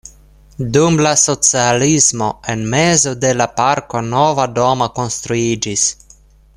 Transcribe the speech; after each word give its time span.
Dum 0.77 0.95
la 1.05 1.11
socialismo 1.23 2.29
en 2.55 2.63
mezo 2.73 3.13
de 3.27 3.33
la 3.43 3.47
parko 3.61 4.01
nova 4.09 4.49
domo 4.59 4.93
konstruiĝis. 5.01 5.89